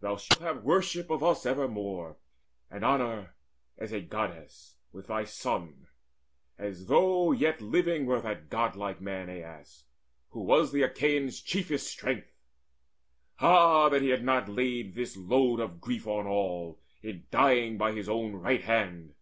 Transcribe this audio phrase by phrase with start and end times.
[0.00, 2.16] Thou shalt have worship of us evermore
[2.68, 3.36] And honour
[3.76, 5.86] as a Goddess, with thy son,
[6.58, 9.84] As though yet living were that godlike man, Aias,
[10.30, 12.42] who was the Achaeans' chiefest strength.
[13.38, 17.92] Ah that he had not laid this load of grief On all, in dying by
[17.92, 19.14] his own right hand!